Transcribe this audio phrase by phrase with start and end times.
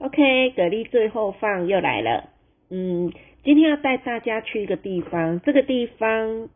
[0.00, 2.30] OK，蛤蜊最后放又来了。
[2.70, 3.12] 嗯，
[3.42, 6.48] 今天要带大家去一个地方，这个地方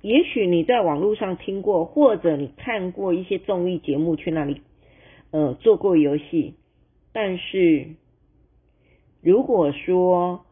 [0.00, 4.62] 也许你在网络上听过，或者你看过一些综艺节目去那里
[5.32, 6.54] 呃做过游戏，
[7.12, 7.96] 但是
[9.20, 10.46] 如果说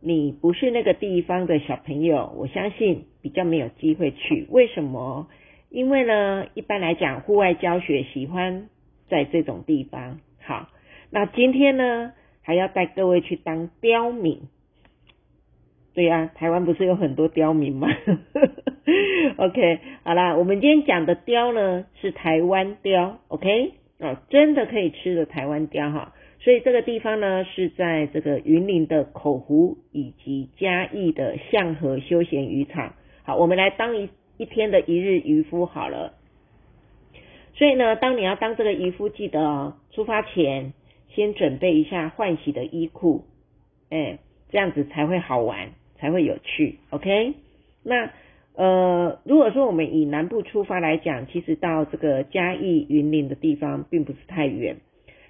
[0.00, 4.46] 你不是那个地方的小朋友，我相信比较没有机会去。
[4.50, 5.26] 为什么？
[5.70, 8.68] 因为呢，一般来讲，户外教学喜欢
[9.08, 10.20] 在这种地方。
[10.42, 10.68] 好。
[11.10, 12.12] 那今天呢，
[12.42, 14.42] 还要带各位去当刁民。
[15.92, 17.88] 对呀，台湾不是有很多刁民吗？
[19.36, 26.14] OK，好啦，我们今天讲的刁呢是台湾刁，OK，哦，真的可以吃的台湾刁哈。
[26.38, 32.94] 所以这个地方呢是在这个云林的口湖以及嘉义的象河休闲渔场。
[33.24, 36.14] 好，我们来当一一天的一日渔夫好了。
[37.54, 40.72] 所以呢，当你要当这个渔夫，记得哦，出发前。
[41.14, 43.24] 先准备一下换洗的衣裤，
[43.90, 44.18] 哎，
[44.50, 47.34] 这样子才会好玩，才会有趣，OK？
[47.82, 48.10] 那
[48.54, 54.76] 呃，如果说我们以南部出发来讲，其实到这个嘉义云林的地方并不是太远，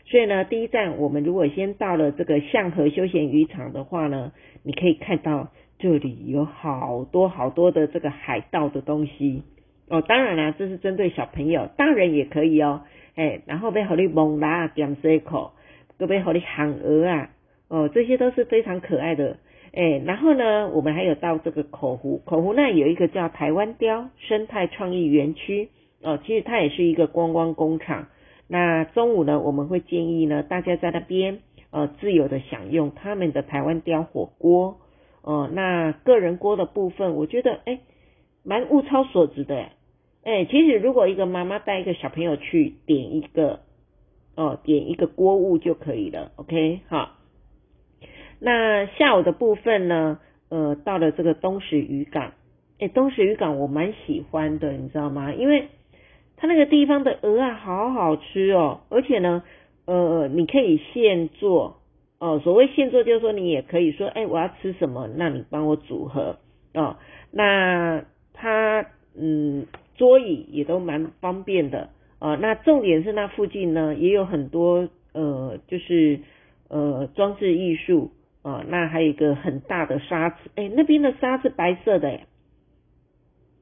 [0.06, 9.42] 所以呢，第一站我们如果先到了这个象河休闲渔场的话呢，你可以看到这里有好多好多的这个海盗的东西
[9.88, 12.82] 哦，当然啦，这是针对小朋友，大人也可以哦，
[13.14, 15.52] 哎，然后被好利蒙拉点水口。
[16.00, 17.28] 各位好，你喊鹅啊，
[17.68, 19.36] 哦，这些都是非常可爱的，
[19.74, 25.68] 哎，然后呢，我们还有到这个口湖，口湖那有一个叫台湾雕生态创意园区，
[26.00, 28.06] 哦，其实它也是一个观光工厂。
[28.48, 31.40] 那中午呢，我们会建议呢，大家在那边
[31.70, 34.78] 呃自由的享用他们的台湾雕火锅，
[35.20, 37.80] 哦，那个人锅的部分，我觉得哎，
[38.42, 39.66] 蛮物超所值的，
[40.24, 43.60] 哎，其实如果一个妈妈带一个小朋友去点一个。
[44.36, 47.16] 哦，点一个锅物就可以了，OK，好。
[48.38, 50.18] 那下午的部分呢？
[50.48, 52.32] 呃，到了这个东石渔港，
[52.80, 55.32] 哎，东石渔港我蛮喜欢的，你知道吗？
[55.32, 55.68] 因为
[56.36, 59.44] 它那个地方的鹅啊，好好吃哦，而且呢，
[59.84, 61.76] 呃，你可以现做
[62.18, 62.40] 哦。
[62.42, 66.38] 所谓现做，就是说你也可以说，哎，我要吃什么，那你帮我组合
[66.74, 66.96] 哦。
[67.30, 69.66] 那它嗯，
[69.96, 71.90] 桌椅也都蛮方便的。
[72.20, 76.20] 啊，那重点是那附近呢也有很多呃，就是
[76.68, 82.26] 呃装置艺术啊，那还有一个很大的沙子，哎，那边的沙是白色的，哎，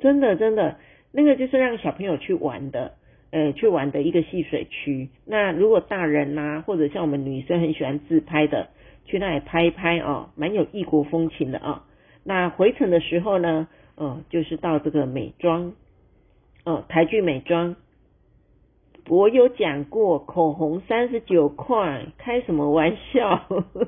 [0.00, 0.76] 真的真的，
[1.12, 2.94] 那个就是让小朋友去玩的，
[3.30, 5.08] 呃，去玩的一个戏水区。
[5.25, 8.70] 那如果大人呐，或者像我们女生很喜欢自拍的，
[9.04, 11.84] 去那里拍一拍哦，蛮有异国风情的啊。
[12.25, 15.72] 那回程的时候呢，哦，就是到这个美妆，
[16.64, 17.76] 哦，台剧美妆。
[19.08, 23.42] 我有讲过，口红三十九块，开什么玩笑？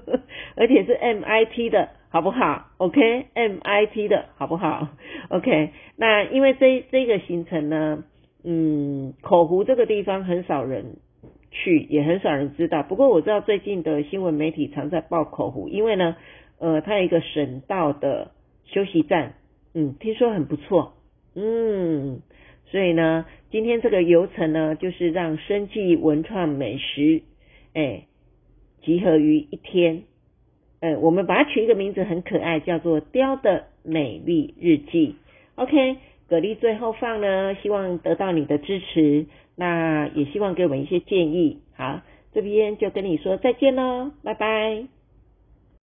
[0.56, 4.88] 而且是 MIT 的，好不好？OK，MIT 的好不好
[5.28, 8.04] ？OK，那因为这这个行程呢，
[8.44, 10.97] 嗯，口湖这个地方很少人
[11.50, 12.82] 去，也很少人知道。
[12.82, 16.16] 不过我知道最近的新闻媒体常在报口湖，因为呢，
[16.58, 18.31] 呃，它有一个省道的
[18.64, 19.34] 休息站，
[19.75, 20.94] 嗯，听说很不错，
[21.34, 22.20] 嗯。
[22.70, 27.22] 所以呢，今天这个流程呢，就是让生计文创美食，
[27.75, 28.04] 哎，
[28.82, 30.03] 集合于一天。
[30.81, 35.16] 呃，我们把它取一个名字很可爱，叫做“雕的美丽日记”。
[35.56, 35.97] OK，
[36.28, 39.26] 蛤蜊最后放呢，希望得到你的支持，
[39.56, 41.58] 那也希望给我们一些建议。
[41.75, 42.00] 好，
[42.32, 45.00] 这边就跟你说再见喽，拜拜。